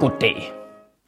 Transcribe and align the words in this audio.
Goddag. 0.00 0.52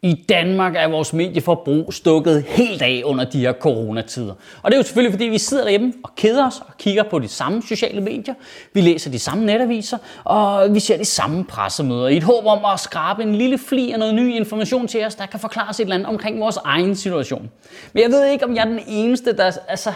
I 0.03 0.25
Danmark 0.29 0.77
er 0.77 0.89
vores 0.89 1.13
medieforbrug 1.13 1.95
stukket 1.95 2.43
helt 2.43 2.83
af 2.83 3.03
under 3.05 3.25
de 3.25 3.41
her 3.41 3.53
coronatider. 3.53 4.35
Og 4.63 4.71
det 4.71 4.73
er 4.73 4.77
jo 4.77 4.83
selvfølgelig, 4.83 5.13
fordi 5.13 5.25
vi 5.25 5.39
sidder 5.39 5.63
derhjemme 5.63 5.93
og 6.05 6.11
keder 6.17 6.47
os 6.47 6.61
og 6.61 6.79
kigger 6.79 7.03
på 7.03 7.19
de 7.19 7.29
samme 7.29 7.63
sociale 7.63 8.01
medier. 8.01 8.35
Vi 8.73 8.81
læser 8.81 9.11
de 9.11 9.19
samme 9.19 9.47
netaviser, 9.47 9.99
og 10.25 10.75
vi 10.75 10.81
ser 10.81 10.97
de 10.97 11.05
samme 11.05 11.45
pressemøder 11.45 12.09
i 12.09 12.17
et 12.17 12.23
håb 12.23 12.47
om 12.47 12.59
at 12.73 12.81
skrabe 12.81 13.23
en 13.23 13.35
lille 13.35 13.59
fli 13.59 13.93
af 13.93 13.99
noget 13.99 14.15
ny 14.15 14.35
information 14.35 14.89
til 14.89 15.05
os, 15.05 15.15
der 15.15 15.27
kan 15.27 15.41
forklare 15.41 15.69
os 15.71 15.81
et 15.81 15.85
eller 15.85 15.95
andet 15.95 16.09
omkring 16.09 16.41
vores 16.41 16.59
egen 16.65 16.97
situation. 16.97 17.51
Men 17.93 18.03
jeg 18.03 18.11
ved 18.11 18.27
ikke, 18.27 18.45
om 18.45 18.55
jeg 18.55 18.61
er 18.61 18.69
den 18.69 18.81
eneste, 18.89 19.37
der... 19.37 19.53
Altså, 19.69 19.93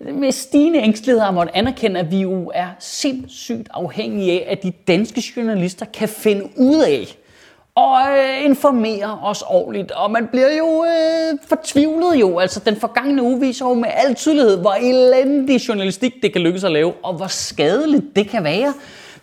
med 0.00 0.32
stigende 0.32 0.78
ængstelighed 0.78 1.20
har 1.20 1.30
måttet 1.30 1.54
anerkende, 1.54 2.00
at 2.00 2.10
vi 2.10 2.18
jo 2.18 2.50
er 2.54 2.68
sindssygt 2.78 3.68
afhængige 3.70 4.32
af, 4.32 4.52
at 4.52 4.62
de 4.62 4.72
danske 4.88 5.22
journalister 5.36 5.86
kan 5.86 6.08
finde 6.08 6.44
ud 6.56 6.82
af, 6.82 7.16
og 7.78 8.18
øh, 8.18 8.44
informerer 8.44 9.24
os 9.24 9.44
ordentligt. 9.46 9.90
Og 9.90 10.10
man 10.10 10.26
bliver 10.26 10.56
jo 10.56 10.84
øh, 10.84 11.38
fortvivlet 11.48 12.20
jo. 12.20 12.38
Altså 12.38 12.60
den 12.60 12.76
forgangne 12.76 13.22
uge 13.22 13.40
viser 13.40 13.66
jo 13.66 13.74
med 13.74 13.88
al 13.94 14.14
tydelighed, 14.14 14.60
hvor 14.60 14.72
elendig 14.72 15.68
journalistik 15.68 16.14
det 16.22 16.32
kan 16.32 16.42
lykkes 16.42 16.64
at 16.64 16.72
lave, 16.72 16.92
og 17.02 17.14
hvor 17.14 17.26
skadeligt 17.26 18.16
det 18.16 18.28
kan 18.28 18.44
være. 18.44 18.74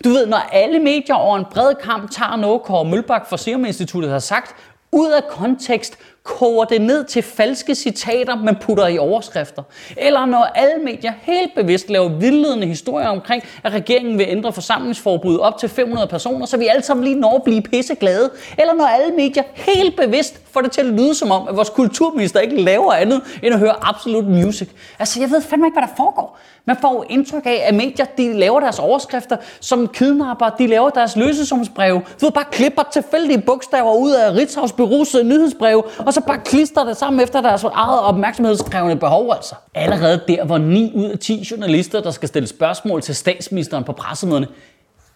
Du 0.04 0.10
ved, 0.10 0.26
når 0.26 0.38
alle 0.38 0.80
medier 0.80 1.16
over 1.16 1.38
en 1.38 1.46
bred 1.52 1.76
kamp 1.76 2.12
tager 2.12 2.36
noget, 2.36 2.62
Kåre 2.62 2.86
Mølbak 2.86 3.30
fra 3.30 3.38
Serum 3.38 3.66
Instituttet 3.66 4.12
har 4.12 4.20
sagt, 4.20 4.56
ud 4.92 5.10
af 5.10 5.24
kontekst, 5.30 5.98
koger 6.26 6.66
det 6.66 6.82
ned 6.82 7.04
til 7.04 7.24
falske 7.24 7.76
citater, 7.76 8.36
man 8.36 8.56
putter 8.62 8.88
i 8.88 8.98
overskrifter. 8.98 9.64
Eller 9.98 10.26
når 10.26 10.44
alle 10.44 10.84
medier 10.84 11.14
helt 11.22 11.56
bevidst 11.56 11.90
laver 11.90 12.10
vildledende 12.10 12.68
historier 12.68 13.08
omkring, 13.08 13.44
at 13.64 13.74
regeringen 13.74 14.18
vil 14.18 14.26
ændre 14.30 14.54
forsamlingsforbuddet 14.54 15.40
op 15.40 15.58
til 15.58 15.70
500 15.70 16.08
personer, 16.08 16.46
så 16.46 16.58
vi 16.58 16.68
alle 16.68 16.84
sammen 16.84 17.04
lige 17.04 17.20
når 17.20 17.36
at 17.36 17.44
blive 17.44 17.62
pisseglade. 17.62 18.30
Eller 18.58 18.74
når 18.74 18.86
alle 18.86 19.16
medier 19.16 19.44
helt 19.54 19.96
bevidst 19.96 20.40
får 20.52 20.62
det 20.62 20.72
til 20.72 20.82
at 20.82 20.88
lyde 20.88 21.16
som 21.16 21.32
om, 21.32 21.48
at 21.48 21.56
vores 21.56 21.70
kulturminister 21.70 22.40
ikke 22.40 22.62
laver 22.62 22.94
andet 22.94 23.22
end 23.44 23.54
at 23.54 23.60
høre 23.60 23.76
absolut 23.82 24.26
music. 24.26 24.70
Altså, 25.00 25.20
jeg 25.20 25.32
ved 25.32 25.42
fandme 25.42 25.68
ikke, 25.68 25.80
hvad 25.80 25.88
der 25.88 25.94
foregår. 25.98 26.40
Man 26.68 26.78
får 26.82 26.94
jo 26.94 27.04
indtryk 27.10 27.46
af, 27.46 27.64
at 27.68 27.76
medier 27.76 28.06
de 28.18 28.34
laver 28.34 28.60
deres 28.60 28.80
overskrifter 28.80 29.38
som 29.60 29.88
kidnapper, 29.88 30.50
de 30.50 30.68
laver 30.68 30.90
deres 30.90 31.16
løsesumsbreve. 31.16 32.02
Du 32.22 32.26
ved, 32.26 32.32
bare 32.32 32.46
klipper 32.52 32.84
tilfældige 32.94 33.42
bogstaver 33.42 33.94
ud 33.94 34.12
af 34.12 34.32
Ritzhavs 34.32 34.72
berusede 34.72 35.24
nyhedsbreve, 35.24 35.84
og 36.06 36.14
så 36.16 36.22
bare 36.22 36.40
klister 36.46 36.84
det 36.84 36.98
sammen 36.98 37.24
efter 37.24 37.42
deres 37.42 37.64
eget 37.64 38.00
opmærksomhedskrævende 38.00 38.96
behov 38.96 39.34
altså. 39.36 39.56
Allerede 39.74 40.22
der, 40.28 40.46
hvor 40.46 40.58
9 40.58 40.92
ud 40.96 41.06
af 41.06 41.20
10 41.20 41.48
journalister, 41.52 42.02
der 42.02 42.12
skal 42.12 42.28
stille 42.28 42.48
spørgsmål 42.48 43.02
til 43.02 43.16
statsministeren 43.16 43.84
på 43.84 43.92
pressemøderne, 43.92 44.48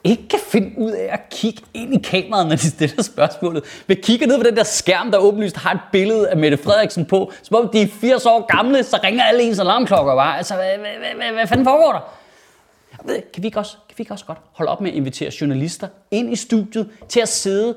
ikke 0.03 0.27
kan 0.27 0.39
finde 0.47 0.71
ud 0.77 0.91
af 0.91 1.09
at 1.11 1.19
kigge 1.29 1.61
ind 1.73 1.93
i 1.93 2.01
kameraet, 2.03 2.47
når 2.47 2.55
de 2.55 2.69
stiller 2.69 3.03
spørgsmålet. 3.03 3.63
Men 3.87 3.97
kigger 4.03 4.27
ned 4.27 4.37
på 4.37 4.43
den 4.43 4.55
der 4.55 4.63
skærm, 4.63 5.11
der 5.11 5.17
åbenlyst 5.17 5.57
har 5.57 5.73
et 5.73 5.79
billede 5.91 6.29
af 6.29 6.37
Mette 6.37 6.57
Frederiksen 6.57 7.05
på. 7.05 7.31
Som 7.43 7.55
om 7.55 7.69
de 7.69 7.81
er 7.81 7.87
80 7.87 8.25
år 8.25 8.45
gamle, 8.57 8.83
så 8.83 8.99
ringer 9.03 9.23
alle 9.23 9.43
ens 9.43 9.59
alarmklokker 9.59 10.15
bare. 10.15 10.37
Altså, 10.37 10.55
hvad, 10.55 10.65
hvad, 10.65 11.15
hvad, 11.15 11.31
hvad 11.33 11.47
fanden 11.47 11.65
foregår 11.65 11.91
der? 11.91 11.99
Kan 13.33 13.43
vi, 13.43 13.47
ikke 13.47 13.59
også, 13.59 13.73
kan 13.89 13.97
vi 13.97 14.01
ikke 14.01 14.13
også 14.13 14.25
godt 14.25 14.37
holde 14.51 14.71
op 14.71 14.81
med 14.81 14.91
at 14.91 14.95
invitere 14.95 15.31
journalister 15.41 15.87
ind 16.11 16.33
i 16.33 16.35
studiet 16.35 16.89
til 17.09 17.19
at 17.19 17.29
sidde 17.29 17.75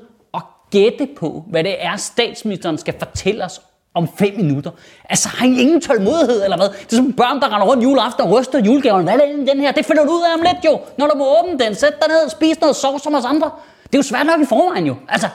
gætte 0.73 1.07
på, 1.17 1.43
hvad 1.49 1.63
det 1.63 1.75
er, 1.79 1.95
statsministeren 1.95 2.77
skal 2.77 2.93
fortælle 2.99 3.45
os 3.45 3.61
om 3.93 4.07
fem 4.17 4.33
minutter. 4.37 4.71
Altså, 5.09 5.29
har 5.29 5.45
I 5.45 5.59
ingen 5.61 5.81
tålmodighed, 5.81 6.43
eller 6.43 6.57
hvad? 6.57 6.69
Det 6.69 6.93
er 6.93 6.95
som 6.95 7.13
børn, 7.13 7.41
der 7.41 7.53
render 7.53 7.67
rundt 7.67 7.83
juleaften 7.83 8.23
og 8.23 8.31
ryster 8.39 8.59
julegaverne. 8.59 9.03
Hvad 9.03 9.13
er 9.13 9.37
det 9.37 9.47
den 9.47 9.59
her? 9.59 9.71
Det 9.71 9.85
finder 9.85 10.05
du 10.05 10.11
ud 10.11 10.21
af 10.21 10.33
om 10.37 10.41
lidt 10.41 10.65
jo. 10.65 10.79
Når 10.97 11.07
du 11.07 11.17
må 11.17 11.39
åbne 11.39 11.65
den, 11.65 11.75
sæt 11.75 11.93
dig 12.01 12.07
ned 12.09 12.25
og 12.25 12.31
spis 12.31 12.61
noget 12.61 12.75
sovs 12.75 13.03
som 13.03 13.15
os 13.15 13.25
andre. 13.25 13.51
Det 13.83 13.95
er 13.95 13.97
jo 13.97 14.03
svært 14.03 14.25
nok 14.25 14.41
i 14.41 14.45
forvejen 14.45 14.85
jo. 14.85 14.95
Altså, 15.09 15.27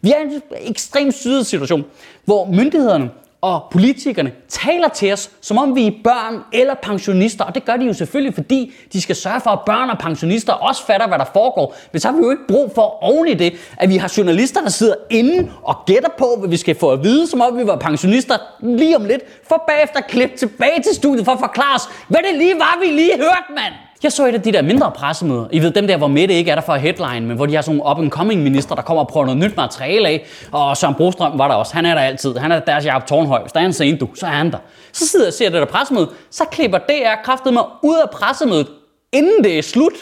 vi 0.00 0.12
er 0.12 0.16
i 0.18 0.22
en 0.22 0.42
ekstremt 0.60 1.14
syret 1.14 1.46
situation, 1.46 1.84
hvor 2.24 2.46
myndighederne 2.46 3.10
og 3.44 3.62
politikerne 3.70 4.32
taler 4.48 4.88
til 4.88 5.12
os, 5.12 5.30
som 5.40 5.58
om 5.58 5.74
vi 5.76 5.86
er 5.86 5.92
børn 6.04 6.40
eller 6.52 6.74
pensionister. 6.82 7.44
Og 7.44 7.54
det 7.54 7.64
gør 7.64 7.76
de 7.76 7.84
jo 7.84 7.92
selvfølgelig, 7.92 8.34
fordi 8.34 8.72
de 8.92 9.00
skal 9.00 9.16
sørge 9.16 9.40
for, 9.40 9.50
at 9.50 9.58
børn 9.66 9.90
og 9.90 9.98
pensionister 9.98 10.52
også 10.52 10.86
fatter, 10.86 11.08
hvad 11.08 11.18
der 11.18 11.24
foregår. 11.32 11.76
Men 11.92 12.00
så 12.00 12.08
har 12.08 12.16
vi 12.16 12.22
jo 12.22 12.30
ikke 12.30 12.46
brug 12.48 12.72
for 12.74 13.02
oven 13.04 13.28
i 13.28 13.34
det, 13.34 13.54
at 13.76 13.88
vi 13.88 13.96
har 13.96 14.12
journalister, 14.16 14.60
der 14.60 14.68
sidder 14.70 14.94
inde 15.10 15.50
og 15.62 15.76
gætter 15.86 16.08
på, 16.18 16.36
hvad 16.38 16.48
vi 16.48 16.56
skal 16.56 16.74
få 16.78 16.90
at 16.90 17.02
vide, 17.02 17.26
som 17.26 17.40
om 17.40 17.58
vi 17.58 17.66
var 17.66 17.76
pensionister 17.76 18.36
lige 18.60 18.96
om 18.96 19.04
lidt, 19.04 19.22
for 19.48 19.64
bagefter 19.68 20.00
klippe 20.00 20.36
tilbage 20.36 20.82
til 20.82 20.94
studiet 20.94 21.24
for 21.24 21.32
at 21.32 21.40
forklare 21.40 21.74
os, 21.74 21.88
hvad 22.08 22.20
det 22.30 22.38
lige 22.38 22.54
var, 22.54 22.78
vi 22.80 22.86
lige 22.86 23.16
hørte, 23.16 23.50
mand. 23.54 23.74
Jeg 24.02 24.12
så 24.12 24.26
et 24.26 24.34
af 24.34 24.42
de 24.42 24.52
der 24.52 24.62
mindre 24.62 24.90
pressemøder. 24.90 25.46
I 25.52 25.58
ved, 25.58 25.70
dem 25.70 25.86
der, 25.86 25.96
hvor 25.96 26.06
Mette 26.06 26.34
ikke 26.34 26.50
er 26.50 26.54
der 26.54 26.62
for 26.62 26.74
headline, 26.74 27.26
men 27.26 27.36
hvor 27.36 27.46
de 27.46 27.54
har 27.54 27.62
sådan 27.62 27.76
nogle 27.76 27.90
up-and-coming 27.90 28.42
minister, 28.42 28.74
der 28.74 28.82
kommer 28.82 29.02
og 29.02 29.08
prøver 29.08 29.26
noget 29.26 29.40
nyt 29.40 29.56
materiale 29.56 30.08
af. 30.08 30.26
Og 30.52 30.76
Søren 30.76 30.94
Brostrøm 30.94 31.38
var 31.38 31.48
der 31.48 31.54
også. 31.54 31.74
Han 31.74 31.86
er 31.86 31.94
der 31.94 32.00
altid. 32.00 32.36
Han 32.36 32.52
er 32.52 32.60
deres 32.60 32.84
Jacob 32.84 33.06
Tornhøj. 33.06 33.40
Hvis 33.40 33.52
der 33.52 33.60
er 33.60 33.64
en 33.64 33.72
scene, 33.72 33.98
du, 33.98 34.08
så 34.14 34.26
er 34.26 34.30
han 34.30 34.52
der. 34.52 34.58
Så 34.92 35.06
sidder 35.06 35.24
jeg 35.24 35.28
og 35.30 35.34
ser 35.34 35.48
det 35.50 35.60
der 35.60 35.64
pressemøde. 35.64 36.08
Så 36.30 36.44
klipper 36.44 36.78
DR 36.78 37.22
kraftet 37.24 37.52
mig 37.52 37.64
ud 37.82 37.96
af 37.96 38.10
pressemødet, 38.10 38.66
inden 39.12 39.44
det 39.44 39.58
er 39.58 39.62
slut. 39.62 39.92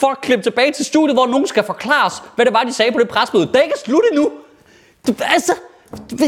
For 0.00 0.06
at 0.06 0.20
klippe 0.20 0.42
tilbage 0.42 0.72
til 0.72 0.84
studiet, 0.84 1.16
hvor 1.16 1.26
nogen 1.26 1.46
skal 1.46 1.64
forklares, 1.64 2.22
hvad 2.36 2.44
det 2.44 2.54
var, 2.54 2.62
de 2.62 2.72
sagde 2.72 2.92
på 2.92 2.98
det 2.98 3.08
pressemøde. 3.08 3.46
Det 3.46 3.56
er 3.56 3.62
ikke 3.62 3.78
slut 3.84 4.02
endnu. 4.10 4.30
Altså, 5.20 5.52
det 5.90 6.22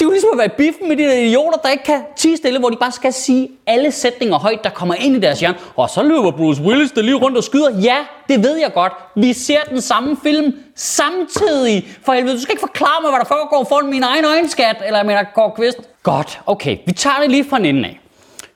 er 0.00 0.04
jo 0.04 0.10
ligesom 0.10 0.30
at 0.32 0.38
være 0.38 0.46
i 0.46 0.56
biffen 0.56 0.88
med 0.88 0.96
de 0.96 1.02
der 1.02 1.18
idioter, 1.18 1.58
der 1.58 1.68
ikke 1.68 1.84
kan 1.84 2.00
tige 2.16 2.36
stille, 2.36 2.58
hvor 2.58 2.70
de 2.70 2.76
bare 2.76 2.92
skal 2.92 3.12
sige 3.12 3.48
alle 3.66 3.92
sætninger 3.92 4.38
højt, 4.38 4.64
der 4.64 4.70
kommer 4.70 4.94
ind 4.94 5.16
i 5.16 5.20
deres 5.20 5.40
hjerne. 5.40 5.58
Og 5.76 5.90
så 5.90 6.02
løber 6.02 6.30
Bruce 6.30 6.62
Willis 6.62 6.90
der 6.90 7.02
lige 7.02 7.14
rundt 7.14 7.36
og 7.36 7.44
skyder. 7.44 7.80
Ja, 7.80 7.96
det 8.28 8.42
ved 8.42 8.56
jeg 8.56 8.72
godt. 8.74 8.92
Vi 9.16 9.32
ser 9.32 9.60
den 9.70 9.80
samme 9.80 10.16
film 10.22 10.54
samtidig. 10.74 11.88
For 12.04 12.12
helvede, 12.12 12.34
du 12.34 12.40
skal 12.40 12.52
ikke 12.52 12.60
forklare 12.60 13.02
mig, 13.02 13.10
hvad 13.10 13.20
der 13.20 13.26
foregår 13.26 13.64
foran 13.68 13.90
min 13.90 14.02
egen 14.02 14.24
øjenskat. 14.24 14.76
Eller 14.86 14.98
jeg 14.98 15.06
mener, 15.06 15.24
Kåre 15.34 15.50
Kvist. 15.56 15.78
Godt, 16.02 16.40
okay. 16.46 16.78
Vi 16.86 16.92
tager 16.92 17.16
det 17.20 17.30
lige 17.30 17.44
fra 17.44 17.58
den 17.58 17.84
af. 17.84 18.00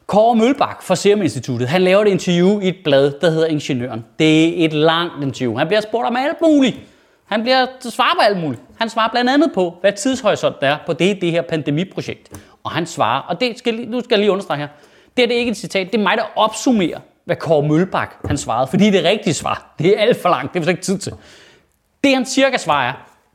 Kåre 0.07 0.37
Mølbak 0.37 0.83
fra 0.83 0.97
Serum 0.97 1.23
Instituttet, 1.23 1.69
han 1.69 1.83
laver 1.83 2.03
et 2.03 2.09
interview 2.09 2.61
i 2.61 2.69
et 2.69 2.77
blad, 2.85 3.13
der 3.21 3.31
hedder 3.31 3.47
Ingeniøren. 3.47 4.05
Det 4.19 4.61
er 4.61 4.65
et 4.65 4.73
langt 4.73 5.13
interview. 5.23 5.57
Han 5.57 5.67
bliver 5.67 5.81
spurgt 5.81 6.07
om 6.07 6.17
alt 6.17 6.41
muligt. 6.43 6.77
Han 7.31 7.43
bliver 7.43 7.67
svarer 7.91 8.15
på 8.15 8.21
alt 8.21 8.41
muligt. 8.41 8.63
Han 8.79 8.91
svarer 8.91 9.09
blandt 9.11 9.31
andet 9.31 9.53
på, 9.55 9.75
hvad 9.81 9.93
tidshorisont 9.93 10.61
der 10.61 10.69
er 10.69 10.79
på 10.87 10.93
det, 10.93 11.21
det 11.21 11.31
her 11.31 11.43
pandemiprojekt. 11.43 12.31
Og 12.65 12.71
han 12.71 12.87
svarer, 12.87 13.21
og 13.21 13.41
det 13.41 13.59
skal, 13.59 13.89
nu 13.89 14.01
skal 14.01 14.15
jeg 14.15 14.19
lige 14.19 14.31
understrege 14.31 14.59
her, 14.61 14.69
det 15.17 15.23
er 15.23 15.27
det 15.27 15.35
ikke 15.35 15.51
et 15.51 15.57
citat, 15.57 15.93
det 15.93 15.99
er 15.99 16.03
mig, 16.03 16.17
der 16.17 16.25
opsummerer, 16.37 16.99
hvad 17.25 17.37
Kåre 17.37 17.69
Mølbak 17.69 18.15
han 18.25 18.39
svarede, 18.39 18.67
fordi 18.67 18.91
det 18.91 19.07
er 19.07 19.11
rigtige 19.11 19.35
svar. 19.35 19.75
Det 19.79 19.97
er 19.99 20.01
alt 20.01 20.23
for 20.23 20.29
langt, 20.29 20.55
det 20.55 20.65
er 20.65 20.69
ikke 20.69 20.83
tid 20.83 20.99
til. 20.99 21.13
Det 22.05 22.15
han 22.15 22.27
cirka 22.27 22.57
svarer 22.59 22.93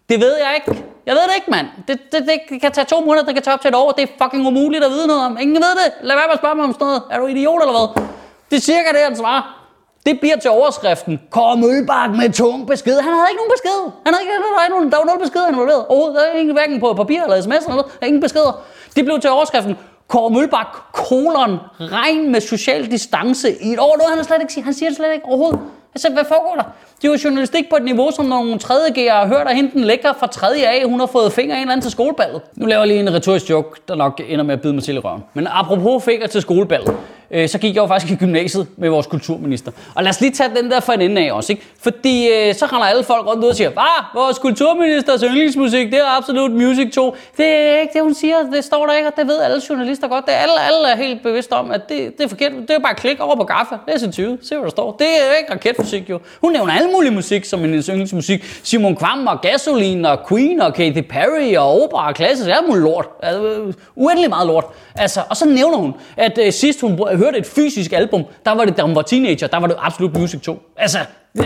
det 0.09 0.19
ved 0.19 0.35
jeg 0.37 0.55
ikke. 0.55 0.83
Jeg 1.05 1.15
ved 1.15 1.21
det 1.21 1.35
ikke, 1.35 1.51
mand. 1.51 1.67
Det, 1.87 1.99
det, 2.11 2.27
det 2.51 2.61
kan 2.61 2.71
tage 2.71 2.85
to 2.85 3.01
måneder, 3.01 3.25
det 3.25 3.33
kan 3.33 3.43
tage 3.43 3.53
op 3.53 3.61
til 3.61 3.69
et 3.69 3.75
år. 3.75 3.91
Det 3.91 4.03
er 4.03 4.23
fucking 4.23 4.47
umuligt 4.47 4.83
at 4.83 4.91
vide 4.91 5.07
noget 5.07 5.25
om. 5.25 5.37
Ingen 5.41 5.55
ved 5.55 5.73
det. 5.83 5.93
Lad 6.01 6.15
være 6.15 6.25
med 6.27 6.33
at 6.33 6.39
spørge 6.39 6.55
mig 6.55 6.65
om 6.65 6.73
sådan 6.73 6.85
noget. 6.87 7.03
Er 7.11 7.17
du 7.19 7.27
idiot 7.27 7.61
eller 7.61 7.73
hvad? 7.73 8.03
Det 8.49 8.57
er 8.57 8.61
cirka 8.61 8.89
det, 8.93 9.01
han 9.03 9.15
svarer. 9.15 9.64
Det 10.05 10.19
bliver 10.19 10.37
til 10.37 10.51
overskriften. 10.51 11.19
Kåre 11.29 11.57
Mølbak 11.57 12.09
med 12.09 12.29
tung 12.33 12.67
besked. 12.67 12.97
Han 13.07 13.13
havde 13.13 13.27
ikke 13.31 13.41
nogen 13.41 13.53
besked. 13.55 13.79
Han 14.05 14.13
havde 14.13 14.23
ikke, 14.23 14.33
der, 14.33 14.39
var 14.61 14.69
nogen, 14.69 14.91
der 14.91 14.97
var 14.97 15.05
nul 15.05 15.19
beskeder 15.25 15.47
involveret. 15.47 15.85
Overhovedet. 15.87 16.15
Der 16.15 16.21
er 16.33 16.39
ingen 16.39 16.55
hverken 16.55 16.79
på 16.79 16.93
papir 16.93 17.21
eller 17.23 17.41
sms 17.41 17.47
eller 17.47 17.69
noget. 17.69 17.85
Der 17.85 18.01
er 18.01 18.07
ingen 18.07 18.21
beskeder. 18.21 18.63
Det 18.95 19.05
blev 19.05 19.19
til 19.19 19.29
overskriften. 19.29 19.75
Kåre 20.07 20.29
Mølbak, 20.29 20.67
kolon, 20.93 21.57
regn 21.79 22.31
med 22.31 22.41
social 22.41 22.91
distance 22.91 23.47
i 23.61 23.73
et 23.73 23.79
år. 23.79 23.97
Noget 23.97 24.15
han 24.15 24.23
slet 24.23 24.41
ikke 24.41 24.53
siger. 24.53 24.65
Han 24.65 24.73
siger 24.73 24.89
det 24.89 24.97
slet 24.97 25.13
ikke 25.13 25.25
overhovedet. 25.25 25.59
Altså, 25.95 26.11
hvad 26.11 26.25
foregår 26.27 26.55
der? 26.55 26.63
Det 27.01 27.07
er 27.07 27.11
jo 27.11 27.17
journalistik 27.23 27.69
på 27.69 27.75
et 27.75 27.83
niveau, 27.83 28.11
som 28.11 28.25
nogle 28.25 28.59
tredje 28.59 28.89
G'er 28.89 29.13
har 29.13 29.27
hørt, 29.27 29.47
at 29.47 29.55
hende 29.55 29.71
den 29.71 29.83
lækker 29.83 30.13
fra 30.19 30.27
3. 30.27 30.47
A, 30.67 30.83
hun 30.87 30.99
har 30.99 31.07
fået 31.07 31.33
fingre 31.33 31.55
en 31.55 31.61
eller 31.61 31.71
anden 31.71 31.81
til 31.81 31.91
skoleballet. 31.91 32.41
Nu 32.55 32.65
laver 32.65 32.81
jeg 32.81 32.87
lige 32.87 32.99
en 32.99 33.13
retorisk 33.13 33.49
joke, 33.49 33.81
der 33.87 33.95
nok 33.95 34.21
ender 34.27 34.45
med 34.45 34.53
at 34.53 34.61
bide 34.61 34.73
mig 34.73 34.83
til 34.83 34.95
i 34.95 34.99
røven. 34.99 35.23
Men 35.33 35.47
apropos 35.51 36.03
fingre 36.03 36.27
til 36.27 36.41
skoleballet 36.41 36.95
øh, 37.35 37.49
så 37.49 37.57
gik 37.57 37.75
jeg 37.75 37.81
jo 37.81 37.87
faktisk 37.87 38.11
i 38.11 38.15
gymnasiet 38.15 38.67
med 38.77 38.89
vores 38.89 39.07
kulturminister. 39.07 39.71
Og 39.95 40.03
lad 40.03 40.09
os 40.09 40.21
lige 40.21 40.31
tage 40.31 40.49
den 40.55 40.71
der 40.71 40.79
for 40.79 40.93
en 40.93 41.01
ende 41.01 41.21
af 41.21 41.31
også, 41.31 41.53
ikke? 41.53 41.63
Fordi 41.79 42.27
øh, 42.27 42.55
så 42.55 42.65
render 42.65 42.87
alle 42.87 43.03
folk 43.03 43.27
rundt 43.27 43.43
ud 43.43 43.49
og 43.49 43.55
siger, 43.55 43.69
ah, 43.69 44.03
vores 44.15 44.39
kulturministers 44.39 45.21
yndlingsmusik, 45.21 45.91
det 45.91 45.99
er 45.99 46.17
absolut 46.17 46.51
Music 46.51 46.93
2. 46.93 47.15
Det 47.37 47.45
er 47.45 47.79
ikke 47.79 47.93
det, 47.93 48.01
hun 48.01 48.13
siger, 48.13 48.35
det 48.53 48.63
står 48.63 48.85
der 48.85 48.93
ikke, 48.93 49.09
og 49.09 49.13
det 49.17 49.27
ved 49.27 49.41
alle 49.41 49.61
journalister 49.69 50.07
godt. 50.07 50.25
Det 50.25 50.33
er 50.33 50.37
alle, 50.37 50.53
alle 50.61 50.87
er 50.91 50.95
helt 50.95 51.23
bevidste 51.23 51.53
om, 51.53 51.71
at 51.71 51.89
det, 51.89 52.17
det 52.17 52.23
er 52.23 52.27
forkert. 52.27 52.51
Det 52.51 52.71
er 52.71 52.79
bare 52.79 52.95
klik 52.95 53.19
over 53.19 53.35
på 53.35 53.43
Gaffa, 53.43 53.75
læs 53.87 54.03
en 54.03 54.11
20, 54.11 54.37
se 54.41 54.55
hvad 54.55 54.63
der 54.63 54.69
står. 54.69 54.95
Det 54.99 55.07
er 55.07 55.37
ikke 55.39 55.53
raketfysik 55.53 56.09
jo. 56.09 56.19
Hun 56.41 56.51
nævner 56.51 56.73
alle 56.73 56.91
mulige 56.91 57.11
musik 57.11 57.45
som 57.45 57.65
en 57.65 57.73
yndlingsmusik. 57.73 58.43
Simon 58.63 58.95
Kvam 58.95 59.27
og 59.27 59.41
Gasoline 59.41 60.09
og 60.09 60.27
Queen 60.27 60.61
og 60.61 60.73
Katy 60.73 61.01
Perry 61.01 61.55
og 61.55 61.83
opera 61.83 62.07
og 62.07 62.15
klassisk, 62.15 62.45
det 62.45 62.55
er 62.55 62.75
lort. 62.75 63.07
Altså, 63.23 63.73
uendelig 63.95 64.29
meget 64.29 64.47
lort. 64.47 64.65
Altså, 64.95 65.21
og 65.29 65.37
så 65.37 65.45
nævner 65.45 65.77
hun, 65.77 65.93
at 66.17 66.39
øh, 66.45 66.53
sidst 66.53 66.81
hun 66.81 66.99
hørte 67.25 67.37
et 67.37 67.45
fysisk 67.45 67.93
album, 67.93 68.23
der 68.45 68.51
var 68.51 68.65
det, 68.65 68.77
da 68.77 68.81
hun 68.81 68.95
var 68.95 69.01
teenager, 69.01 69.47
der 69.47 69.57
var 69.57 69.67
det 69.67 69.75
absolut 69.79 70.17
Music 70.17 70.41
2. 70.41 70.61
Altså, 70.77 70.99
øh, 71.37 71.45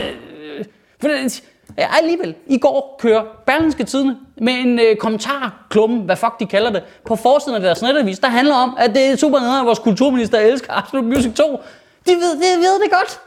øh, 1.03 1.29
Ja, 1.77 1.87
alligevel. 2.01 2.35
I 2.47 2.57
går 2.57 2.95
kører 2.99 3.23
Berlingske 3.45 3.83
Tidene 3.83 4.17
med 4.41 4.53
en 4.53 4.79
øh, 4.79 4.95
kommentarklumme, 4.95 6.01
hvad 6.01 6.15
fuck 6.15 6.39
de 6.39 6.45
kalder 6.45 6.71
det, 6.71 6.83
på 7.05 7.15
forsiden 7.15 7.55
af 7.55 7.61
deres 7.61 7.81
netavis, 7.81 8.19
der 8.19 8.27
handler 8.27 8.55
om, 8.55 8.77
at 8.79 8.95
det 8.95 9.05
er 9.05 9.15
super 9.15 9.39
nederen, 9.39 9.59
at 9.59 9.65
vores 9.65 9.79
kulturminister 9.79 10.39
elsker 10.39 10.73
Absolut 10.73 11.05
Music 11.05 11.33
2. 11.33 11.43
De 12.05 12.11
ved, 12.11 12.35
de 12.35 12.61
ved 12.61 12.81
det 12.83 12.91
godt. 12.91 13.19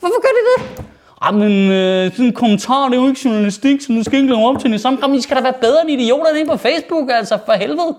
Hvorfor 0.00 0.20
gør 0.22 0.28
de 0.28 0.62
det? 0.62 0.84
Ah, 1.20 1.34
Jamen, 1.34 1.72
øh, 1.72 2.12
sådan 2.12 2.26
en 2.26 2.32
kommentar, 2.32 2.88
det 2.88 2.96
er 2.96 3.02
jo 3.02 3.08
ikke 3.08 3.20
journalistik, 3.24 3.80
så 3.80 3.92
nu 3.92 4.02
skal 4.02 4.18
ikke 4.18 4.34
lave 4.34 4.48
op 4.48 4.58
til 4.58 4.66
den 4.66 4.74
i 4.74 4.78
samme 4.78 5.00
kram. 5.00 5.14
I 5.14 5.20
skal 5.20 5.36
da 5.36 5.42
være 5.42 5.52
bedre 5.60 5.82
end 5.82 5.90
idioterne 5.90 6.38
inde 6.40 6.50
på 6.50 6.56
Facebook, 6.56 7.10
altså, 7.12 7.38
for 7.46 7.52
helvede. 7.52 7.96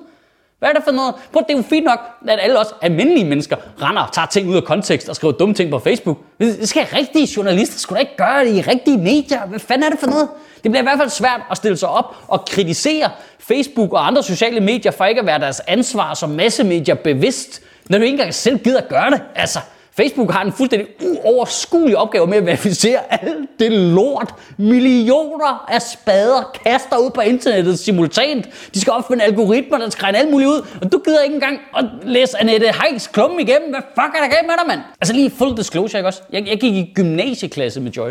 Hvad 0.65 0.71
er 0.71 0.75
det 0.75 0.83
for 0.83 0.91
noget? 0.91 1.15
Prøv, 1.31 1.43
det 1.47 1.53
er 1.53 1.57
jo 1.57 1.63
fint 1.69 1.85
nok, 1.85 1.99
at 2.27 2.39
alle 2.41 2.59
os 2.59 2.67
almindelige 2.81 3.25
mennesker 3.25 3.55
render 3.81 4.01
og 4.01 4.11
tager 4.11 4.25
ting 4.25 4.49
ud 4.49 4.55
af 4.55 4.63
kontekst 4.63 5.09
og 5.09 5.15
skriver 5.15 5.33
dumme 5.33 5.55
ting 5.55 5.71
på 5.71 5.79
Facebook. 5.79 6.17
Det 6.39 6.69
skal 6.69 6.85
rigtige 6.85 7.27
journalister 7.37 7.79
skulle 7.79 7.97
da 7.97 7.99
ikke 7.99 8.17
gøre 8.17 8.45
det 8.45 8.53
i 8.53 8.61
rigtige 8.61 8.97
medier. 8.97 9.45
Hvad 9.45 9.59
fanden 9.59 9.83
er 9.83 9.89
det 9.89 9.99
for 9.99 10.07
noget? 10.07 10.27
Det 10.63 10.71
bliver 10.71 10.81
i 10.81 10.83
hvert 10.83 10.97
fald 10.97 11.09
svært 11.09 11.41
at 11.51 11.57
stille 11.57 11.77
sig 11.77 11.89
op 11.89 12.15
og 12.27 12.45
kritisere 12.45 13.09
Facebook 13.39 13.93
og 13.93 14.07
andre 14.07 14.23
sociale 14.23 14.59
medier 14.59 14.91
for 14.91 15.05
ikke 15.05 15.21
at 15.21 15.27
være 15.27 15.39
deres 15.39 15.61
ansvar 15.67 16.13
som 16.13 16.29
massemedier 16.29 16.95
bevidst, 16.95 17.61
når 17.89 17.97
du 17.97 18.03
ikke 18.03 18.13
engang 18.13 18.33
selv 18.33 18.57
gider 18.57 18.77
at 18.81 18.87
gøre 18.89 19.11
det. 19.11 19.21
Altså, 19.35 19.59
Facebook 19.97 20.31
har 20.31 20.43
en 20.43 20.51
fuldstændig 20.51 20.87
uoverskuelig 21.01 21.97
opgave 21.97 22.27
med 22.27 22.37
at 22.37 22.45
verificere 22.45 22.99
alt 23.09 23.49
det 23.59 23.71
lort, 23.71 24.33
millioner 24.57 25.65
af 25.67 25.81
spader 25.81 26.59
kaster 26.65 26.97
ud 26.97 27.11
på 27.11 27.21
internettet 27.21 27.79
simultant. 27.79 28.47
De 28.73 28.81
skal 28.81 28.93
opfinde 28.93 29.23
algoritmer, 29.23 29.77
der 29.77 29.89
skræner 29.89 30.19
alt 30.19 30.31
muligt 30.31 30.49
ud, 30.49 30.67
og 30.81 30.91
du 30.91 31.01
gider 31.05 31.21
ikke 31.21 31.35
engang 31.35 31.59
at 31.77 31.85
læse 32.03 32.37
Annette 32.37 32.73
Heiks 32.83 33.07
klumme 33.07 33.41
igennem. 33.41 33.69
Hvad 33.69 33.81
fuck 33.81 34.15
er 34.15 34.21
der 34.21 34.35
galt 34.35 34.47
med 34.47 34.53
dig, 34.59 34.67
mand? 34.67 34.79
Altså 35.01 35.13
lige 35.13 35.29
full 35.29 35.57
disclosure, 35.57 35.99
ikke 35.99 36.07
også? 36.07 36.21
Jeg, 36.31 36.47
jeg 36.47 36.59
gik 36.59 36.73
i 36.73 36.91
gymnasieklasse 36.95 37.81
med 37.81 37.91
Joy. 37.91 38.09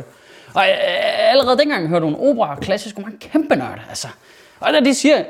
Og 0.55 0.63
øh, 0.63 1.31
allerede 1.31 1.59
dengang 1.59 1.89
hørte 1.89 2.05
hun 2.05 2.17
opera 2.19 2.57
klassisk, 2.61 2.97
og 2.97 3.03
man 3.03 3.19
kæmpe 3.21 3.57
nørd, 3.57 3.81
altså. 3.89 4.09
Og 4.61 4.73
da 4.73 4.81
de 4.81 4.95
siger, 4.95 5.19
øh, 5.19 5.25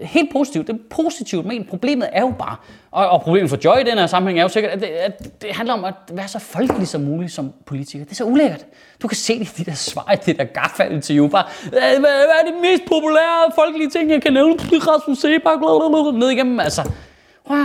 helt 0.00 0.32
positivt. 0.32 0.66
Det 0.66 0.74
er 0.74 0.78
positivt, 0.90 1.46
men 1.46 1.64
problemet 1.64 2.08
er 2.12 2.20
jo 2.20 2.34
bare, 2.38 2.56
og, 2.90 3.08
og 3.08 3.22
problemet 3.22 3.50
for 3.50 3.58
Joy 3.64 3.80
i 3.80 3.84
den 3.84 3.98
her 3.98 4.06
sammenhæng 4.06 4.38
er 4.38 4.42
jo 4.42 4.48
sikkert, 4.48 4.72
at 4.72 4.80
det, 4.80 4.86
at 4.86 5.42
det 5.42 5.50
handler 5.50 5.74
om 5.74 5.84
at 5.84 5.94
være 6.12 6.28
så 6.28 6.38
folkelig 6.38 6.88
som 6.88 7.00
muligt 7.00 7.32
som 7.32 7.52
politiker. 7.66 8.04
Det 8.04 8.10
er 8.10 8.14
så 8.14 8.24
ulækkert. 8.24 8.66
Du 9.02 9.08
kan 9.08 9.16
se 9.16 9.38
det 9.38 9.58
i 9.58 9.62
de 9.62 9.70
der 9.70 9.76
svar 9.76 10.12
i 10.12 10.16
det 10.26 10.38
der 10.38 10.44
gaffald 10.44 11.02
til 11.02 11.16
jo 11.16 11.26
bare, 11.26 11.44
hvad, 11.68 11.98
hvad 11.98 12.10
er 12.10 12.50
det 12.50 12.54
mest 12.62 12.82
populære 12.88 13.52
folkelige 13.54 13.90
ting, 13.90 14.10
jeg 14.10 14.22
kan 14.22 14.32
nævne? 14.32 14.54
Rasmus 14.54 15.18
Sebak, 15.18 16.14
ned 16.14 16.30
igennem, 16.30 16.60
altså. 16.60 16.90
Prøv 17.46 17.58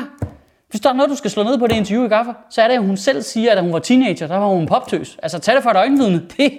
hvis 0.69 0.81
der 0.81 0.89
er 0.89 0.93
noget, 0.93 1.09
du 1.09 1.15
skal 1.15 1.31
slå 1.31 1.43
ned 1.43 1.57
på 1.57 1.67
det 1.67 1.75
interview 1.75 2.05
i 2.05 2.07
Gaffa, 2.07 2.31
så 2.49 2.61
er 2.61 2.67
det, 2.67 2.75
at 2.75 2.81
hun 2.81 2.97
selv 2.97 3.21
siger, 3.21 3.51
at 3.51 3.57
da 3.57 3.61
hun 3.61 3.73
var 3.73 3.79
teenager, 3.79 4.27
der 4.27 4.37
var 4.37 4.47
hun 4.47 4.67
poptøs. 4.67 5.17
Altså, 5.23 5.39
tag 5.39 5.55
det 5.55 5.63
for 5.63 5.69
et 5.69 5.77
øjenvidne. 5.77 6.21
Det, 6.37 6.53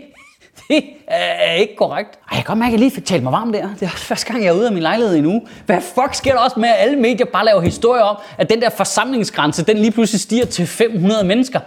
det 0.71 0.85
er 1.09 1.53
ikke 1.53 1.77
korrekt. 1.77 2.15
Ej, 2.15 2.21
jeg 2.31 2.37
kan 2.37 2.45
godt 2.45 2.59
mærke, 2.59 2.69
at 2.69 2.73
jeg 2.73 2.81
lige 2.81 2.91
fik 2.91 3.05
talt 3.05 3.23
mig 3.23 3.33
varm 3.33 3.53
der. 3.53 3.69
Det 3.81 3.83
er 3.83 3.91
også 3.93 4.05
første 4.05 4.27
gang, 4.27 4.45
jeg 4.45 4.49
er 4.49 4.55
ude 4.55 4.67
af 4.67 4.73
min 4.73 4.83
lejlighed 4.83 5.17
endnu. 5.17 5.43
Hvad 5.67 5.81
fuck 5.81 6.15
sker 6.15 6.33
der 6.33 6.41
også 6.41 6.61
med, 6.61 6.69
at 6.69 6.75
alle 6.79 6.97
medier 6.97 7.27
bare 7.27 7.45
laver 7.45 7.61
historier 7.61 8.03
om, 8.03 8.17
at 8.39 8.51
den 8.51 8.61
der 8.61 8.71
forsamlingsgrænse, 8.71 9.65
den 9.65 9.79
lige 9.79 9.91
pludselig 9.91 10.21
stiger 10.21 10.47
til 10.47 10.67
500 10.67 11.25
mennesker? 11.25 11.61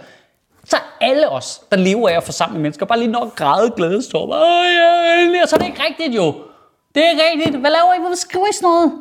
Så 0.64 0.76
alle 1.00 1.28
os, 1.28 1.60
der 1.70 1.76
lever 1.76 2.08
af 2.08 2.16
at 2.16 2.22
forsamle 2.24 2.60
mennesker, 2.60 2.86
bare 2.86 2.98
lige 2.98 3.10
nok 3.10 3.36
græde 3.36 3.72
glædestår. 3.76 4.26
Åh 4.34 4.64
ja, 4.74 5.20
endelig. 5.20 5.42
Og 5.42 5.48
så 5.48 5.56
er 5.56 5.58
det 5.58 5.66
ikke 5.66 5.82
rigtigt 5.88 6.16
jo. 6.16 6.34
Det 6.94 7.02
er 7.04 7.10
rigtigt. 7.30 7.56
Hvad 7.56 7.70
laver 7.70 7.94
I? 7.94 8.00
Hvorfor 8.00 8.16
skriver 8.16 8.46
I 8.46 8.52
sådan 8.52 8.68
noget? 8.68 8.92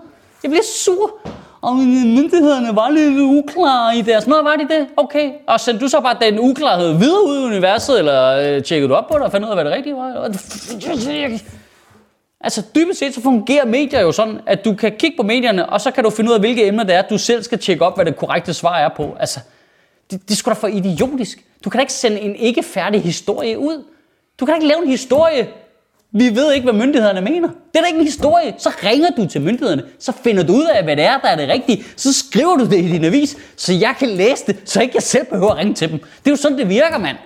Jeg 0.43 0.51
bliver 0.51 0.63
sur 0.63 1.11
og 1.61 1.75
myndighederne 1.75 2.75
var 2.75 2.89
lidt 2.89 3.19
uklare 3.19 3.97
i 3.97 4.01
deres. 4.01 4.27
Nå, 4.27 4.41
var 4.41 4.55
de 4.55 4.67
det? 4.75 4.87
Okay. 4.97 5.31
Og 5.47 5.59
sendte 5.59 5.83
du 5.85 5.89
så 5.89 6.01
bare 6.01 6.17
den 6.21 6.39
uklarhed 6.39 6.97
videre 6.97 7.25
ud 7.27 7.41
i 7.41 7.45
universet, 7.45 7.99
eller 7.99 8.55
øh, 8.55 8.63
tjekkede 8.63 8.89
du 8.89 8.95
op 8.95 9.07
på 9.07 9.13
det 9.13 9.23
og 9.23 9.31
fandt 9.31 9.45
ud 9.45 9.49
af, 9.49 9.55
hvad 9.55 9.65
det 9.65 9.73
rigtige 9.73 9.95
var? 9.95 10.29
Altså 12.43 12.63
dybest 12.75 12.99
set 12.99 13.13
så 13.13 13.21
fungerer 13.21 13.65
medier 13.65 14.01
jo 14.01 14.11
sådan, 14.11 14.39
at 14.47 14.65
du 14.65 14.73
kan 14.73 14.91
kigge 14.99 15.17
på 15.17 15.23
medierne, 15.23 15.69
og 15.69 15.81
så 15.81 15.91
kan 15.91 16.03
du 16.03 16.09
finde 16.09 16.29
ud 16.29 16.33
af, 16.33 16.39
hvilke 16.39 16.67
emner 16.67 16.83
det 16.83 16.95
er, 16.95 17.01
du 17.01 17.17
selv 17.17 17.43
skal 17.43 17.59
tjekke 17.59 17.85
op, 17.85 17.95
hvad 17.95 18.05
det 18.05 18.17
korrekte 18.17 18.53
svar 18.53 18.77
er 18.77 18.89
på. 18.89 19.15
Altså, 19.19 19.39
det, 20.11 20.29
det 20.29 20.37
skulle 20.37 20.55
da 20.55 20.59
for 20.59 20.67
idiotisk. 20.67 21.45
Du 21.63 21.69
kan 21.69 21.77
da 21.77 21.81
ikke 21.81 21.93
sende 21.93 22.19
en 22.19 22.35
ikke 22.35 22.63
færdig 22.63 23.01
historie 23.01 23.59
ud. 23.59 23.83
Du 24.39 24.45
kan 24.45 24.53
da 24.53 24.55
ikke 24.55 24.67
lave 24.67 24.83
en 24.83 24.89
historie, 24.89 25.47
vi 26.13 26.35
ved 26.35 26.53
ikke, 26.53 26.63
hvad 26.63 26.73
myndighederne 26.73 27.21
mener. 27.21 27.47
Det 27.47 27.77
er 27.77 27.81
da 27.81 27.87
ikke 27.87 27.99
en 27.99 28.05
historie. 28.05 28.53
Så 28.57 28.71
ringer 28.83 29.09
du 29.17 29.27
til 29.27 29.41
myndighederne, 29.41 29.83
så 29.99 30.11
finder 30.23 30.43
du 30.43 30.53
ud 30.53 30.65
af, 30.65 30.83
hvad 30.83 30.95
det 30.95 31.05
er, 31.05 31.17
der 31.17 31.27
er 31.27 31.35
det 31.35 31.49
rigtige. 31.49 31.83
Så 31.95 32.13
skriver 32.13 32.57
du 32.57 32.65
det 32.65 32.77
i 32.77 32.91
din 32.91 33.05
avis, 33.05 33.37
så 33.57 33.73
jeg 33.73 33.95
kan 33.99 34.07
læse 34.09 34.45
det, 34.47 34.57
så 34.65 34.81
ikke 34.81 34.95
jeg 34.95 35.03
selv 35.03 35.25
behøver 35.25 35.51
at 35.51 35.57
ringe 35.57 35.73
til 35.73 35.91
dem. 35.91 35.99
Det 35.99 36.27
er 36.27 36.31
jo 36.31 36.35
sådan, 36.35 36.57
det 36.57 36.69
virker, 36.69 36.97
mand. 36.97 37.17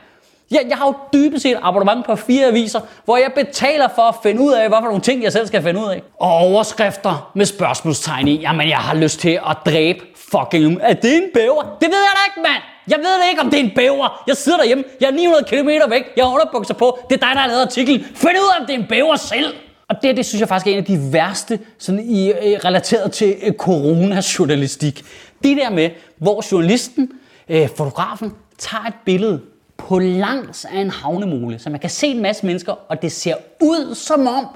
Jeg, 0.51 0.61
jeg 0.69 0.77
har 0.77 0.87
jo 0.87 0.93
dybest 1.13 1.43
set 1.43 1.57
abonnement 1.61 2.05
på 2.05 2.15
fire 2.15 2.45
aviser, 2.47 2.79
hvor 3.05 3.17
jeg 3.17 3.31
betaler 3.35 3.87
for 3.95 4.01
at 4.01 4.15
finde 4.23 4.41
ud 4.41 4.53
af, 4.53 4.67
hvad 4.67 4.77
for 4.81 4.85
nogle 4.85 5.01
ting, 5.01 5.23
jeg 5.23 5.31
selv 5.31 5.47
skal 5.47 5.63
finde 5.63 5.79
ud 5.79 5.89
af. 5.89 6.01
Og 6.19 6.31
overskrifter 6.31 7.31
med 7.35 7.45
spørgsmålstegn 7.45 8.27
i. 8.27 8.41
Jamen, 8.41 8.69
jeg 8.69 8.77
har 8.77 8.95
lyst 8.95 9.19
til 9.19 9.39
at 9.49 9.57
dræbe 9.65 9.99
fucking... 10.31 10.77
Er 10.81 10.93
det 10.93 11.15
en 11.15 11.23
bæver? 11.33 11.77
Det 11.81 11.87
ved 11.87 11.97
jeg 11.97 12.13
da 12.13 12.21
ikke, 12.29 12.49
mand! 12.49 12.74
Jeg 12.87 12.97
ved 12.97 13.29
ikke, 13.29 13.41
om 13.41 13.49
det 13.49 13.59
er 13.59 13.63
en 13.63 13.71
bæver. 13.75 14.23
Jeg 14.27 14.37
sidder 14.37 14.57
derhjemme. 14.57 14.83
Jeg 15.01 15.07
er 15.07 15.11
900 15.11 15.43
km 15.43 15.91
væk. 15.91 16.03
Jeg 16.17 16.25
har 16.25 16.31
underbukser 16.33 16.73
på. 16.73 16.99
Det 17.09 17.15
er 17.15 17.19
dig, 17.27 17.35
der 17.35 17.39
har 17.41 17.47
lavet 17.47 17.61
artiklen. 17.61 18.03
Find 18.03 18.31
ud 18.31 18.51
af, 18.55 18.59
om 18.59 18.65
det 18.65 18.75
er 18.75 18.79
en 18.79 18.85
bæver 18.89 19.15
selv. 19.15 19.53
Og 19.87 19.95
det, 20.01 20.17
det 20.17 20.25
synes 20.25 20.39
jeg 20.39 20.47
faktisk 20.47 20.67
er 20.67 20.71
en 20.71 20.77
af 20.77 20.85
de 20.85 21.13
værste, 21.13 21.59
sådan 21.77 21.99
i, 21.99 22.31
øh, 22.31 22.35
relateret 22.65 23.11
til 23.11 23.35
øh, 23.43 23.53
coronajournalistik. 23.53 25.05
Det 25.43 25.57
der 25.57 25.69
med, 25.69 25.89
hvor 26.17 26.45
journalisten, 26.51 27.11
øh, 27.49 27.69
fotografen, 27.75 28.33
tager 28.57 28.83
et 28.83 28.93
billede 29.05 29.41
på 29.77 29.99
langs 29.99 30.65
af 30.65 30.79
en 30.79 30.89
havnemole, 30.89 31.59
så 31.59 31.69
man 31.69 31.79
kan 31.79 31.89
se 31.89 32.07
en 32.07 32.21
masse 32.21 32.45
mennesker, 32.45 32.73
og 32.87 33.01
det 33.01 33.11
ser 33.11 33.35
ud 33.61 33.95
som 33.95 34.27
om, 34.27 34.47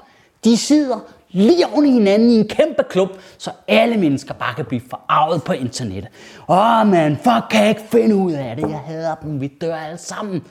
de 0.44 0.56
sidder 0.56 0.98
lige 1.30 1.66
oven 1.66 1.86
i 1.86 1.90
hinanden 1.90 2.30
i 2.30 2.38
en 2.38 2.48
kæmpe 2.48 2.82
klub, 2.90 3.08
så 3.38 3.50
alle 3.68 3.96
mennesker 3.96 4.34
bare 4.34 4.54
kan 4.54 4.64
blive 4.64 4.82
forarvet 4.90 5.44
på 5.44 5.52
internettet. 5.52 6.10
Åh 6.48 6.86
man, 6.86 7.16
fuck 7.16 7.50
kan 7.50 7.60
jeg 7.60 7.68
ikke 7.68 7.82
finde 7.90 8.16
ud 8.16 8.32
af 8.32 8.56
det. 8.56 8.70
Jeg 8.70 8.78
hader 8.78 9.14
dem, 9.14 9.40
vi 9.40 9.46
dør 9.46 9.76
alle 9.76 9.98
sammen. 9.98 10.44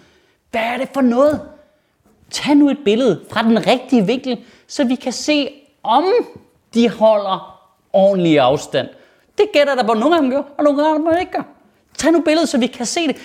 Hvad 0.51 0.61
er 0.61 0.77
det 0.77 0.89
for 0.93 1.01
noget? 1.01 1.41
Tag 2.31 2.55
nu 2.55 2.69
et 2.69 2.77
billede 2.85 3.21
fra 3.31 3.43
den 3.43 3.67
rigtige 3.67 4.05
vinkel, 4.05 4.37
så 4.67 4.83
vi 4.83 4.95
kan 4.95 5.11
se, 5.11 5.49
om 5.83 6.03
de 6.73 6.89
holder 6.89 7.59
ordentlig 7.93 8.39
afstand. 8.39 8.87
Det 9.37 9.45
gætter 9.53 9.75
der 9.75 9.83
på, 9.83 9.93
nogle 9.93 10.15
gange 10.15 10.31
gør, 10.31 10.41
og 10.57 10.63
nogle 10.63 10.83
gange 10.83 11.19
ikke 11.19 11.31
gør. 11.31 11.43
Tag 11.97 12.11
nu 12.11 12.21
billedet, 12.21 12.49
så 12.49 12.57
vi 12.57 12.67
kan 12.67 12.85
se 12.85 13.07
det. 13.07 13.15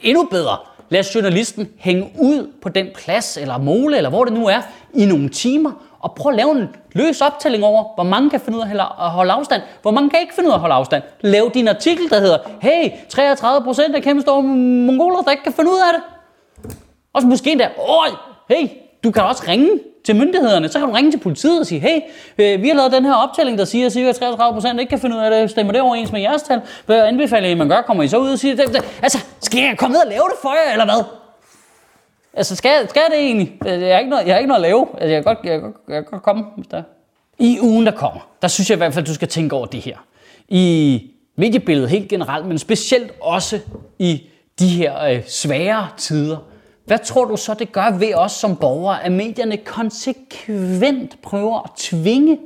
Endnu 0.00 0.28
bedre, 0.30 0.56
lad 0.88 1.04
journalisten 1.04 1.68
hænge 1.76 2.12
ud 2.18 2.52
på 2.62 2.68
den 2.68 2.86
plads, 2.94 3.36
eller 3.36 3.58
mole, 3.58 3.96
eller 3.96 4.10
hvor 4.10 4.24
det 4.24 4.32
nu 4.32 4.46
er, 4.46 4.60
i 4.94 5.06
nogle 5.06 5.28
timer, 5.28 5.72
og 6.00 6.14
prøv 6.14 6.32
at 6.32 6.36
lave 6.36 6.50
en 6.50 6.68
løs 6.92 7.20
optælling 7.20 7.64
over, 7.64 7.84
hvor 7.94 8.04
mange 8.04 8.30
kan 8.30 8.40
finde 8.40 8.58
ud 8.58 8.62
af 8.62 9.04
at 9.04 9.10
holde 9.10 9.32
afstand, 9.32 9.62
hvor 9.82 9.90
mange 9.90 10.10
kan 10.10 10.20
ikke 10.20 10.34
finde 10.34 10.48
ud 10.48 10.52
af 10.52 10.56
at 10.56 10.60
holde 10.60 10.74
afstand. 10.74 11.02
Lav 11.20 11.50
din 11.54 11.68
artikel, 11.68 12.10
der 12.10 12.20
hedder, 12.20 12.38
hey, 12.60 12.90
33 13.08 13.64
procent 13.64 13.96
af 13.96 14.02
kæmpe 14.02 14.22
store 14.22 14.42
mongoler, 14.42 15.22
der 15.22 15.30
ikke 15.30 15.42
kan 15.42 15.52
finde 15.52 15.70
ud 15.70 15.76
af 15.76 15.94
det. 15.94 16.02
Og 17.12 17.22
så 17.22 17.28
måske 17.28 17.50
endda, 17.50 17.68
oj, 17.88 18.08
hey, 18.48 18.68
du 19.04 19.10
kan 19.10 19.22
også 19.22 19.44
ringe 19.48 19.70
til 20.04 20.16
myndighederne. 20.16 20.68
Så 20.68 20.78
kan 20.78 20.88
du 20.88 20.94
ringe 20.94 21.10
til 21.10 21.18
politiet 21.18 21.60
og 21.60 21.66
sige, 21.66 21.80
hey, 21.80 22.00
øh, 22.38 22.62
vi 22.62 22.68
har 22.68 22.74
lavet 22.74 22.92
den 22.92 23.04
her 23.04 23.14
optælling, 23.14 23.58
der 23.58 23.64
siger, 23.64 23.86
at 23.86 23.92
cirka 23.92 24.12
33 24.12 24.54
procent 24.54 24.80
ikke 24.80 24.90
kan 24.90 24.98
finde 24.98 25.16
ud 25.16 25.20
af 25.20 25.30
det. 25.30 25.50
Stemmer 25.50 25.72
det 25.72 25.82
overens 25.82 26.12
med 26.12 26.20
jeres 26.20 26.42
tal? 26.42 26.60
Hvad 26.86 27.02
anbefaler 27.02 27.48
I, 27.48 27.54
man 27.54 27.68
gør? 27.68 27.82
Kommer 27.82 28.02
I 28.02 28.08
så 28.08 28.18
ud 28.18 28.30
og 28.30 28.38
siger, 28.38 28.56
det? 28.56 28.84
altså, 29.02 29.18
skal 29.40 29.60
jeg 29.60 29.78
komme 29.78 29.92
ned 29.92 30.02
og 30.02 30.08
lave 30.10 30.24
det 30.24 30.36
for 30.42 30.48
jer, 30.48 30.72
eller 30.72 30.84
hvad? 30.84 31.17
Altså, 32.38 32.56
skal, 32.56 32.88
skal 32.88 33.02
det 33.10 33.18
egentlig? 33.18 33.58
Øh, 33.66 33.80
jeg 33.80 33.94
har 33.94 33.98
ikke 33.98 34.10
noget, 34.10 34.26
jeg 34.26 34.34
har 34.34 34.38
ikke 34.38 34.48
noget 34.48 34.64
at 34.64 34.68
lave. 34.68 34.86
Altså, 34.92 35.06
jeg, 35.06 35.24
kan 35.24 35.34
godt, 35.34 35.38
jeg, 35.44 35.60
kan 35.60 35.62
godt, 35.62 35.76
jeg 35.88 35.94
kan 35.94 36.04
godt 36.04 36.22
komme, 36.22 36.44
hvis 36.56 36.66
der 36.66 36.82
I 37.38 37.58
ugen, 37.60 37.86
der 37.86 37.92
kommer, 37.92 38.28
der 38.42 38.48
synes 38.48 38.70
jeg 38.70 38.76
i 38.76 38.78
hvert 38.78 38.94
fald, 38.94 39.04
du 39.04 39.14
skal 39.14 39.28
tænke 39.28 39.56
over 39.56 39.66
det 39.66 39.80
her. 39.80 39.96
I 40.48 41.02
mediebilledet 41.36 41.90
helt 41.90 42.08
generelt, 42.08 42.46
men 42.46 42.58
specielt 42.58 43.12
også 43.20 43.60
i 43.98 44.22
de 44.58 44.68
her 44.68 45.02
øh, 45.04 45.22
svære 45.26 45.88
tider. 45.96 46.36
Hvad 46.84 46.98
tror 46.98 47.24
du 47.24 47.36
så, 47.36 47.54
det 47.54 47.72
gør 47.72 47.98
ved 47.98 48.14
os 48.14 48.32
som 48.32 48.56
borgere, 48.56 49.04
at 49.04 49.12
medierne 49.12 49.56
konsekvent 49.56 51.22
prøver 51.22 51.62
at 51.64 51.70
tvinge 51.76 52.38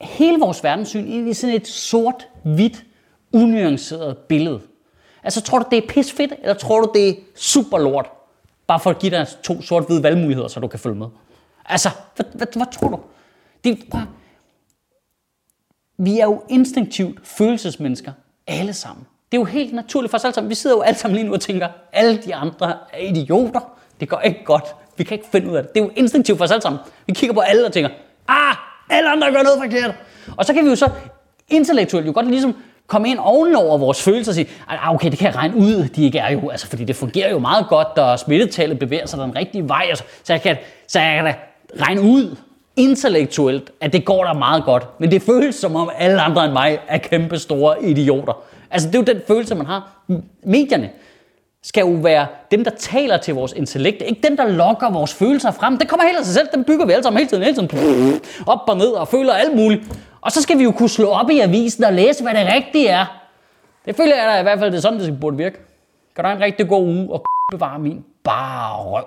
hele 0.00 0.38
vores 0.38 0.64
verdenssyn 0.64 1.06
ind 1.06 1.28
i 1.28 1.34
sådan 1.34 1.54
et 1.54 1.68
sort-hvidt 1.68 2.84
unuanceret 3.32 4.18
billede. 4.18 4.60
Altså, 5.22 5.40
tror 5.40 5.58
du, 5.58 5.64
det 5.70 5.84
er 5.84 5.88
pis 5.88 6.12
fedt, 6.12 6.32
eller 6.42 6.54
tror 6.54 6.80
du, 6.80 6.90
det 6.94 7.08
er 7.08 7.14
super 7.34 7.78
lort? 7.78 8.10
Bare 8.66 8.80
for 8.80 8.90
at 8.90 8.98
give 8.98 9.10
dig 9.10 9.26
to 9.42 9.62
sort-hvide 9.62 10.02
valgmuligheder, 10.02 10.48
så 10.48 10.60
du 10.60 10.68
kan 10.68 10.78
følge 10.78 10.96
med. 10.96 11.06
Altså, 11.64 11.90
hvad, 12.16 12.26
hvad, 12.34 12.46
hvad 12.56 12.66
tror 12.72 12.88
du? 12.88 13.00
Det 13.64 13.72
er 13.72 13.76
bare... 13.90 14.06
Vi 15.98 16.18
er 16.18 16.24
jo 16.24 16.42
instinktivt 16.48 17.26
følelsesmennesker, 17.26 18.12
alle 18.46 18.72
sammen. 18.72 19.06
Det 19.32 19.36
er 19.36 19.40
jo 19.40 19.44
helt 19.44 19.72
naturligt 19.72 20.10
for 20.10 20.18
os 20.18 20.24
alle 20.24 20.34
sammen. 20.34 20.50
Vi 20.50 20.54
sidder 20.54 20.76
jo 20.76 20.82
alle 20.82 20.98
sammen 20.98 21.14
lige 21.16 21.26
nu 21.26 21.32
og 21.32 21.40
tænker, 21.40 21.68
alle 21.92 22.22
de 22.22 22.34
andre 22.34 22.78
er 22.92 22.98
idioter. 22.98 23.60
Det 24.00 24.08
går 24.08 24.20
ikke 24.20 24.44
godt. 24.44 24.64
Vi 24.96 25.04
kan 25.04 25.14
ikke 25.18 25.28
finde 25.32 25.50
ud 25.50 25.56
af 25.56 25.62
det. 25.62 25.74
Det 25.74 25.80
er 25.80 25.84
jo 25.84 25.90
instinktivt 25.96 26.38
for 26.38 26.44
os 26.44 26.50
alle 26.50 26.62
sammen. 26.62 26.80
Vi 27.06 27.12
kigger 27.12 27.34
på 27.34 27.40
alle 27.40 27.66
og 27.66 27.72
tænker, 27.72 27.90
ah, 28.28 28.56
alle 28.90 29.10
andre 29.10 29.32
gør 29.32 29.42
noget 29.42 29.58
forkert. 29.62 29.94
Og 30.36 30.44
så 30.44 30.54
kan 30.54 30.64
vi 30.64 30.70
jo 30.70 30.76
så 30.76 30.90
intellektuelt 31.48 32.06
jo 32.06 32.12
godt 32.12 32.26
ligesom 32.26 32.54
komme 32.86 33.08
ind 33.08 33.18
ovenover 33.22 33.78
vores 33.78 34.02
følelser 34.02 34.32
og 34.32 34.34
sige, 34.34 34.48
ah, 34.68 34.94
okay, 34.94 35.10
det 35.10 35.18
kan 35.18 35.26
jeg 35.26 35.36
regne 35.36 35.56
ud, 35.56 35.88
de 35.96 36.04
ikke 36.04 36.18
er 36.18 36.32
jo, 36.32 36.48
altså, 36.48 36.66
fordi 36.66 36.84
det 36.84 36.96
fungerer 36.96 37.30
jo 37.30 37.38
meget 37.38 37.66
godt, 37.68 37.98
og 37.98 38.18
smittetallet 38.18 38.78
bevæger 38.78 39.06
sig 39.06 39.18
den 39.18 39.36
rigtige 39.36 39.68
vej, 39.68 39.86
altså, 39.88 40.04
så 40.24 40.32
jeg 40.32 40.42
kan, 40.42 40.56
så 40.88 41.00
jeg 41.00 41.16
kan 41.16 41.24
da 41.24 41.34
regne 41.84 42.00
ud 42.00 42.36
intellektuelt, 42.76 43.70
at 43.80 43.92
det 43.92 44.04
går 44.04 44.24
der 44.24 44.34
meget 44.34 44.64
godt, 44.64 45.00
men 45.00 45.10
det 45.10 45.22
føles 45.22 45.54
som 45.54 45.76
om 45.76 45.90
alle 45.98 46.20
andre 46.20 46.44
end 46.44 46.52
mig 46.52 46.78
er 46.88 46.98
kæmpe 46.98 47.38
store 47.38 47.82
idioter. 47.82 48.32
Altså, 48.70 48.88
det 48.88 48.94
er 48.94 48.98
jo 48.98 49.04
den 49.04 49.22
følelse, 49.26 49.54
man 49.54 49.66
har. 49.66 50.04
Medierne 50.44 50.90
skal 51.62 51.80
jo 51.80 51.92
være 52.02 52.26
dem, 52.50 52.64
der 52.64 52.70
taler 52.78 53.16
til 53.16 53.34
vores 53.34 53.52
intellekt, 53.52 54.02
ikke 54.02 54.20
dem, 54.28 54.36
der 54.36 54.48
lokker 54.48 54.90
vores 54.90 55.14
følelser 55.14 55.50
frem. 55.50 55.78
Det 55.78 55.88
kommer 55.88 56.06
helt 56.06 56.18
af 56.18 56.24
sig 56.24 56.34
selv, 56.34 56.48
dem 56.54 56.64
bygger 56.64 56.86
vi 56.86 56.92
alle 56.92 57.02
sammen 57.02 57.18
hele 57.18 57.28
tiden, 57.28 57.42
hele 57.42 57.56
tiden 57.56 58.20
op 58.46 58.58
og 58.68 58.76
ned 58.76 58.88
og 58.88 59.08
føler 59.08 59.32
alt 59.32 59.56
muligt. 59.56 59.82
Og 60.26 60.32
så 60.32 60.42
skal 60.42 60.58
vi 60.58 60.64
jo 60.64 60.70
kunne 60.70 60.88
slå 60.88 61.08
op 61.08 61.30
i 61.30 61.40
avisen 61.40 61.84
og 61.84 61.92
læse, 61.92 62.22
hvad 62.22 62.34
det 62.34 62.46
rigtige 62.54 62.88
er. 62.88 63.06
Det 63.84 63.96
føler 63.96 64.16
jeg 64.16 64.34
da 64.34 64.40
i 64.40 64.42
hvert 64.42 64.58
fald, 64.58 64.70
det 64.70 64.76
er 64.76 64.80
sådan, 64.82 65.00
det 65.00 65.20
burde 65.20 65.36
virke. 65.36 65.56
Kan 66.14 66.24
du 66.24 66.28
have 66.28 66.36
en 66.36 66.42
rigtig 66.42 66.68
god 66.68 66.86
uge 66.86 67.12
og 67.12 67.24
bevare 67.52 67.78
min 67.78 68.04
bare 68.24 68.76
røv. 68.76 69.04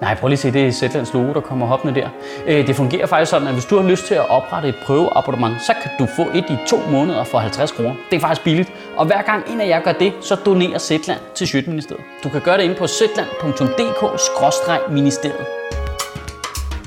Nej, 0.00 0.14
prøv 0.14 0.28
lige 0.28 0.36
at 0.36 0.38
se, 0.38 0.52
det 0.52 0.66
er 0.66 0.72
Zetlands 0.72 1.14
logo, 1.14 1.32
der 1.32 1.40
kommer 1.40 1.66
hoppende 1.66 2.00
der. 2.00 2.08
Øh, 2.46 2.66
det 2.66 2.76
fungerer 2.76 3.06
faktisk 3.06 3.30
sådan, 3.30 3.48
at 3.48 3.54
hvis 3.54 3.64
du 3.64 3.80
har 3.80 3.88
lyst 3.88 4.06
til 4.06 4.14
at 4.14 4.30
oprette 4.30 4.68
et 4.68 4.74
prøveabonnement, 4.84 5.62
så 5.62 5.74
kan 5.82 5.90
du 5.98 6.06
få 6.16 6.22
et 6.34 6.44
i 6.50 6.56
to 6.66 6.76
måneder 6.90 7.24
for 7.24 7.38
50 7.38 7.72
kroner. 7.72 7.94
Det 8.10 8.16
er 8.16 8.20
faktisk 8.20 8.44
billigt. 8.44 8.72
Og 8.96 9.06
hver 9.06 9.22
gang 9.22 9.52
en 9.52 9.60
af 9.60 9.68
jer 9.68 9.80
gør 9.80 9.92
det, 9.92 10.12
så 10.20 10.34
donerer 10.34 10.78
Zetland 10.78 11.20
til 11.34 11.48
Sjøtministeriet. 11.48 12.04
Du 12.24 12.28
kan 12.28 12.40
gøre 12.40 12.56
det 12.56 12.62
inde 12.64 12.74
på 12.74 12.86
zetland.dk-ministeriet. 12.86 15.46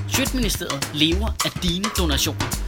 Sjøtministeriet 0.08 0.90
lever 0.94 1.26
af 1.44 1.50
dine 1.62 1.84
donationer. 1.98 2.67